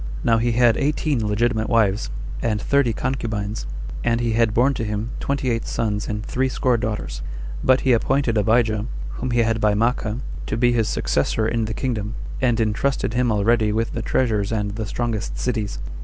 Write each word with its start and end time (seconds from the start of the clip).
Now 0.23 0.39
he 0.39 0.53
had 0.53 0.77
eighteen 0.77 1.27
legitimate 1.27 1.69
wives, 1.69 2.09
and 2.41 2.59
thirty 2.59 2.91
concubines; 2.91 3.67
and 4.03 4.19
he 4.19 4.31
had 4.33 4.51
born 4.51 4.73
to 4.73 4.83
him 4.83 5.11
twenty 5.19 5.51
eight 5.51 5.67
sons 5.67 6.07
and 6.07 6.25
threescore 6.25 6.77
daughters; 6.77 7.21
but 7.63 7.81
he 7.81 7.93
appointed 7.93 8.35
Abijah, 8.35 8.87
whom 9.19 9.29
he 9.29 9.43
had 9.43 9.61
by 9.61 9.75
Maachah, 9.75 10.21
to 10.47 10.57
be 10.57 10.71
his 10.71 10.89
successor 10.89 11.47
in 11.47 11.65
the 11.65 11.75
kingdom, 11.75 12.15
and 12.41 12.59
intrusted 12.59 13.13
him 13.13 13.31
already 13.31 13.71
with 13.71 13.91
the 13.93 14.01
treasures 14.01 14.51
and 14.51 14.71
the 14.71 14.87
strongest 14.87 15.37
cities. 15.37 15.77